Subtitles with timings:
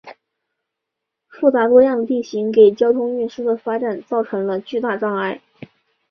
[1.29, 5.43] 复杂多样的地形给交通运输的发展造成了巨大阻碍。